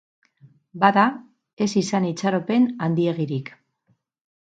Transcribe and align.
Bada, 0.83 1.03
ez 1.67 1.69
izan 1.83 2.09
itxaropen 2.09 2.69
handiegirik. 2.89 3.57